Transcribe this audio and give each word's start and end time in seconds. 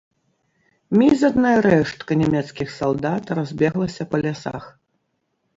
Мізэрная 1.01 1.51
рэштка 1.67 2.17
нямецкіх 2.21 2.73
салдат 2.79 3.23
разбеглася 3.41 4.03
па 4.15 4.23
лясах. 4.27 4.63